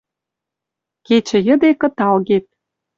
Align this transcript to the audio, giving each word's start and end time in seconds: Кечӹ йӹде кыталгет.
Кечӹ 1.05 1.39
йӹде 1.47 1.71
кыталгет. 1.81 2.45